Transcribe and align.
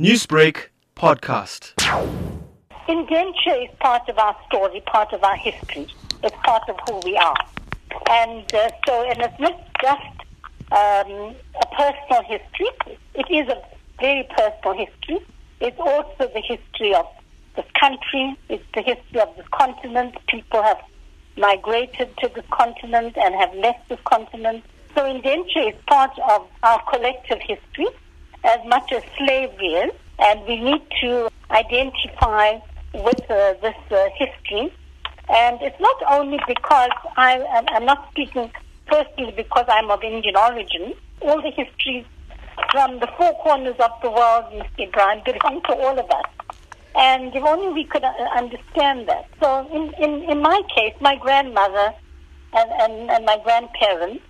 Newsbreak 0.00 0.70
podcast. 0.96 1.72
Indenture 2.88 3.62
is 3.62 3.70
part 3.78 4.08
of 4.08 4.18
our 4.18 4.34
story, 4.48 4.82
part 4.86 5.12
of 5.12 5.22
our 5.22 5.36
history. 5.36 5.86
It's 6.24 6.34
part 6.42 6.68
of 6.68 6.76
who 6.88 6.98
we 7.04 7.16
are. 7.16 7.36
And 8.10 8.52
uh, 8.52 8.70
so, 8.84 9.08
and 9.08 9.22
it's 9.22 9.38
not 9.38 9.56
just 9.80 10.18
um, 10.72 11.36
a 11.62 11.66
personal 11.78 12.24
history. 12.24 12.96
It 13.14 13.30
is 13.30 13.48
a 13.48 13.62
very 14.00 14.28
personal 14.36 14.74
history. 14.84 15.24
It's 15.60 15.78
also 15.78 16.28
the 16.34 16.42
history 16.44 16.92
of 16.92 17.06
this 17.54 17.66
country. 17.78 18.36
It's 18.48 18.66
the 18.74 18.82
history 18.82 19.20
of 19.20 19.36
this 19.36 19.46
continent. 19.52 20.16
People 20.26 20.60
have 20.64 20.80
migrated 21.36 22.10
to 22.18 22.32
this 22.34 22.44
continent 22.50 23.16
and 23.16 23.32
have 23.36 23.54
left 23.54 23.88
this 23.88 24.00
continent. 24.06 24.64
So 24.96 25.06
indenture 25.06 25.68
is 25.68 25.74
part 25.86 26.18
of 26.18 26.48
our 26.64 26.82
collective 26.90 27.38
history 27.42 27.86
as 28.44 28.60
much 28.66 28.92
as 28.92 29.02
slavery 29.16 29.74
is. 29.86 29.92
And 30.18 30.40
we 30.46 30.60
need 30.60 30.82
to 31.02 31.28
identify 31.50 32.58
with 32.92 33.30
uh, 33.30 33.54
this 33.60 33.74
uh, 33.90 34.08
history. 34.16 34.72
And 35.28 35.58
it's 35.62 35.80
not 35.80 35.96
only 36.10 36.38
because 36.46 36.90
I 37.16 37.38
am 37.74 37.84
not 37.84 38.08
speaking 38.10 38.50
personally 38.86 39.32
because 39.36 39.64
I'm 39.68 39.90
of 39.90 40.02
Indian 40.02 40.36
origin. 40.36 40.94
All 41.22 41.40
the 41.40 41.50
histories 41.50 42.04
from 42.70 43.00
the 43.00 43.08
four 43.16 43.32
corners 43.42 43.76
of 43.80 43.90
the 44.02 44.10
world, 44.10 44.44
Mr. 44.52 44.88
Ebrahim, 44.88 45.24
belong 45.24 45.62
to 45.62 45.74
all 45.74 45.98
of 45.98 46.10
us. 46.10 46.24
And 46.94 47.34
if 47.34 47.42
only 47.42 47.72
we 47.72 47.84
could 47.84 48.04
uh, 48.04 48.12
understand 48.36 49.08
that. 49.08 49.26
So 49.40 49.66
in, 49.72 49.92
in, 50.02 50.30
in 50.30 50.40
my 50.40 50.62
case, 50.74 50.94
my 51.00 51.16
grandmother 51.16 51.92
and, 52.52 52.70
and, 52.70 53.10
and 53.10 53.24
my 53.24 53.38
grandparents, 53.42 54.22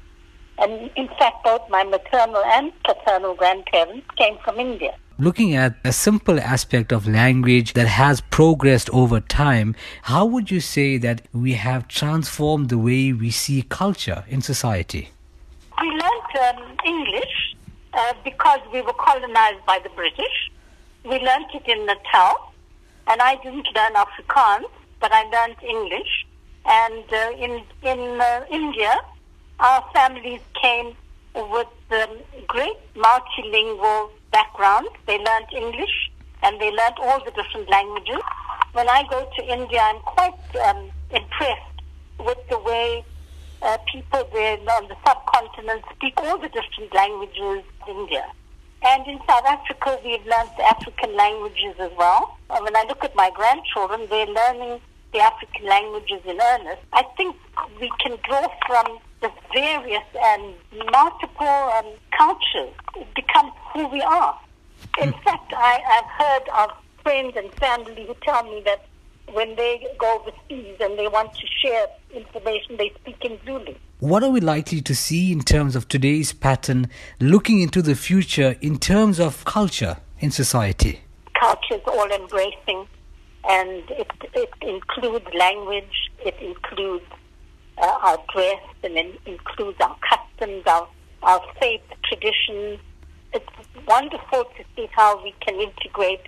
and 0.59 0.91
in 0.97 1.09
fact 1.19 1.45
both 1.45 1.63
my 1.69 1.83
maternal 1.85 2.43
and 2.45 2.73
paternal 2.85 3.35
grandparents 3.35 4.07
came 4.17 4.37
from 4.45 4.59
India 4.59 4.95
looking 5.19 5.55
at 5.55 5.77
a 5.85 5.93
simple 5.93 6.41
aspect 6.41 6.93
of 6.93 7.07
language 7.07 7.75
that 7.75 7.87
has 7.87 8.21
progressed 8.21 8.91
over 8.91 9.21
time, 9.21 9.75
how 10.03 10.25
would 10.25 10.51
you 10.51 10.61
say 10.61 10.99
that 10.99 11.23
we 11.33 11.55
have 11.55 11.87
transformed 11.89 12.69
the 12.69 12.79
way 12.79 13.13
we 13.13 13.31
see 13.31 13.63
culture 13.63 14.25
in 14.29 14.41
society? 14.41 15.11
We 15.81 15.89
learned 15.89 16.59
um, 16.59 16.77
English 16.85 17.57
uh, 17.93 18.15
because 18.25 18.61
we 18.73 18.81
were 18.83 18.93
colonized 18.95 19.65
by 19.67 19.79
the 19.83 19.91
British. 19.91 20.51
We 21.05 21.19
learned 21.19 21.47
it 21.55 21.69
in 21.69 21.87
Natal, 21.87 22.53
and 23.07 23.21
I 23.21 23.37
didn't 23.37 23.69
learn 23.75 23.93
Afrikaans, 23.93 24.71
but 25.01 25.13
I 25.13 25.23
learned 25.25 25.57
English. 25.63 26.27
And 26.67 27.05
uh, 27.13 27.31
in 27.39 27.63
in 27.83 28.21
uh, 28.21 28.47
India, 28.51 28.97
our 29.61 29.85
families 29.95 30.41
came 30.61 30.95
with 31.35 31.69
um, 31.91 32.19
great 32.47 32.77
multilingual 32.95 34.11
background. 34.33 34.89
They 35.07 35.19
learned 35.19 35.47
English 35.57 36.11
and 36.43 36.61
they 36.61 36.71
learned 36.71 36.99
all 37.01 37.25
the 37.25 37.31
different 37.31 37.69
languages. 37.71 38.21
When 38.73 38.89
I 38.89 39.05
go 39.09 39.29
to 39.37 39.43
India, 39.45 39.81
I'm 39.81 40.01
quite 40.01 40.57
um, 40.67 40.91
impressed 41.11 41.83
with 42.19 42.39
the 42.51 42.59
way 42.59 43.05
uh, 43.63 43.79
people 43.91 44.29
there 44.33 44.59
on 44.59 44.89
the 44.89 44.97
subcontinent 45.07 45.85
speak 45.95 46.15
all 46.19 46.39
the 46.39 46.49
different 46.49 46.95
languages 46.95 47.65
in 47.89 47.97
India. 47.97 48.27
And 48.87 49.07
in 49.07 49.19
South 49.27 49.47
Africa, 49.47 49.99
we've 50.05 50.25
learned 50.27 50.51
the 50.59 50.65
African 50.65 51.17
languages 51.17 51.75
as 51.79 51.91
well. 51.97 52.37
And 52.51 52.63
when 52.65 52.77
I 52.77 52.85
look 52.87 53.03
at 53.03 53.17
my 53.17 53.31
grandchildren, 53.35 54.07
they're 54.11 54.27
learning 54.27 54.81
the 55.13 55.21
African 55.21 55.65
languages 55.67 56.21
in 56.27 56.39
earnest. 56.39 56.83
I 56.93 57.05
think 57.17 57.37
we 57.81 57.91
can 58.05 58.19
draw 58.29 58.47
from 58.67 58.99
the 59.25 59.33
various 59.55 60.05
and 60.23 60.55
multiple 60.93 61.47
um, 61.47 61.87
cultures 62.17 62.75
become 63.17 63.51
who 63.73 63.89
we 63.89 64.03
are. 64.03 64.39
In 65.01 65.13
mm. 65.13 65.25
fact, 65.25 65.53
I, 65.57 65.81
I've 65.95 66.11
heard 66.23 66.49
of 66.61 66.77
friends 67.03 67.35
and 67.37 67.53
family 67.55 68.07
who 68.07 68.15
tell 68.23 68.43
me 68.45 68.63
that 68.67 68.87
when 69.33 69.57
they 69.57 69.87
go 69.99 70.21
overseas 70.21 70.77
and 70.81 70.99
they 70.99 71.09
want 71.09 71.33
to 71.35 71.47
share 71.63 71.87
information, 72.15 72.77
they 72.77 72.93
speak 73.01 73.17
in 73.25 73.39
Zulu. 73.47 73.75
What 74.01 74.23
are 74.23 74.31
we 74.31 74.41
likely 74.41 74.83
to 74.83 74.95
see 74.95 75.33
in 75.33 75.41
terms 75.41 75.75
of 75.75 75.89
today's 75.89 76.35
pattern, 76.35 76.89
looking 77.19 77.63
into 77.63 77.81
the 77.81 77.95
future 77.95 78.57
in 78.61 78.79
terms 78.79 79.19
of 79.19 79.45
culture 79.47 79.97
in 80.21 80.31
society? 80.31 81.01
Culture 81.41 81.77
is 81.77 81.81
all 81.87 82.11
embracing, 82.11 82.87
and 83.49 83.83
it, 83.91 84.11
it 84.35 84.51
includes 84.61 85.27
language, 85.35 86.11
it 86.25 86.37
includes 86.41 87.07
uh, 87.79 87.99
our 88.03 88.19
dress, 88.33 88.63
and 88.83 88.97
it 88.97 89.21
includes 89.27 89.81
our 89.81 89.97
customs, 90.09 90.63
our, 90.67 90.89
our 91.23 91.41
faith, 91.61 91.83
traditions, 92.05 92.81
it's 93.35 93.47
wonderful 93.87 94.45
to 94.45 94.65
see 94.77 94.89
how 94.93 95.23
we 95.23 95.35
can 95.41 95.57
integrate 95.57 96.21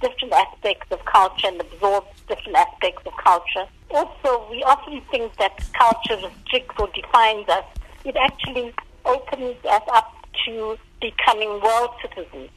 different 0.00 0.32
aspects 0.32 0.86
of 0.90 1.04
culture 1.04 1.48
and 1.48 1.60
absorb 1.60 2.04
different 2.28 2.56
aspects 2.56 3.02
of 3.06 3.12
culture. 3.22 3.66
Also, 3.90 4.48
we 4.50 4.62
often 4.62 5.00
think 5.10 5.34
that 5.36 5.60
culture 5.78 6.16
restricts 6.16 6.74
or 6.78 6.88
defines 6.94 7.48
us. 7.48 7.64
It 8.04 8.16
actually 8.16 8.72
opens 9.04 9.56
us 9.64 9.82
up 9.92 10.14
to 10.46 10.76
becoming 11.00 11.60
world 11.60 11.90
citizens. 12.00 12.50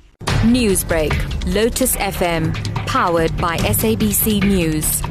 Newsbreak, 0.44 1.54
Lotus 1.54 1.96
FM, 1.96 2.54
powered 2.86 3.36
by 3.38 3.58
SABC 3.58 4.44
News. 4.44 5.02